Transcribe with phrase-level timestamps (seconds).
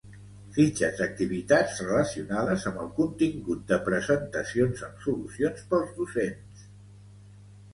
[0.53, 6.67] Fitxes d'activitats relacionades amb el contingut de presentacions amb solucions pels docents